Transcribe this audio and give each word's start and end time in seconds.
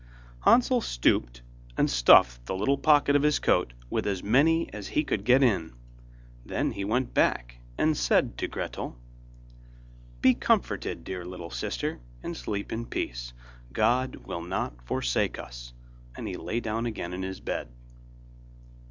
Hansel 0.45 0.81
stooped 0.81 1.43
and 1.77 1.87
stuffed 1.87 2.47
the 2.47 2.55
little 2.55 2.79
pocket 2.79 3.15
of 3.15 3.21
his 3.21 3.37
coat 3.37 3.73
with 3.87 4.07
as 4.07 4.23
many 4.23 4.67
as 4.73 4.87
he 4.87 5.03
could 5.03 5.23
get 5.23 5.43
in. 5.43 5.75
Then 6.43 6.71
he 6.71 6.83
went 6.83 7.13
back 7.13 7.59
and 7.77 7.95
said 7.95 8.35
to 8.39 8.47
Gretel: 8.47 8.95
'Be 10.19 10.33
comforted, 10.33 11.03
dear 11.03 11.23
little 11.23 11.51
sister, 11.51 11.99
and 12.23 12.35
sleep 12.35 12.71
in 12.73 12.87
peace, 12.87 13.33
God 13.73 14.15
will 14.25 14.41
not 14.41 14.81
forsake 14.83 15.37
us,' 15.37 15.71
and 16.15 16.27
he 16.27 16.35
lay 16.35 16.59
down 16.61 16.87
again 16.87 17.13
in 17.13 17.21
his 17.21 17.39
bed. 17.39 17.67